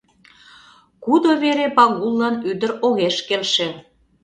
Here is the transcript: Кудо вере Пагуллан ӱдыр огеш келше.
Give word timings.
Кудо 1.03 1.31
вере 1.41 1.67
Пагуллан 1.77 2.35
ӱдыр 2.49 2.71
огеш 2.87 3.17
келше. 3.27 3.69